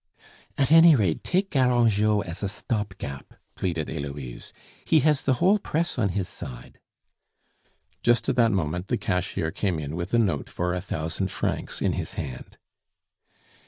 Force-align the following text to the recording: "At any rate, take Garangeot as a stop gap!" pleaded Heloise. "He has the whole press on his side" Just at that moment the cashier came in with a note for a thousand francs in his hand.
"At 0.57 0.71
any 0.71 0.95
rate, 0.95 1.23
take 1.23 1.51
Garangeot 1.51 2.25
as 2.25 2.41
a 2.41 2.49
stop 2.49 2.95
gap!" 2.97 3.35
pleaded 3.53 3.87
Heloise. 3.87 4.51
"He 4.83 5.01
has 5.01 5.21
the 5.21 5.33
whole 5.33 5.59
press 5.59 5.99
on 5.99 6.09
his 6.09 6.27
side" 6.27 6.79
Just 8.01 8.27
at 8.27 8.35
that 8.35 8.51
moment 8.51 8.87
the 8.87 8.97
cashier 8.97 9.51
came 9.51 9.77
in 9.77 9.95
with 9.95 10.15
a 10.15 10.17
note 10.17 10.49
for 10.49 10.73
a 10.73 10.81
thousand 10.81 11.29
francs 11.29 11.83
in 11.83 11.93
his 11.93 12.13
hand. 12.13 12.57